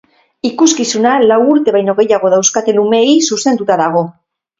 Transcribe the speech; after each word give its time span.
Ikuskizuna 0.49 1.11
lau 1.31 1.37
urte 1.55 1.75
baino 1.75 1.95
gehiago 1.99 2.31
dauzkaten 2.35 2.81
umeei 2.85 3.13
zuzenduta 3.33 3.79
dago. 3.83 4.03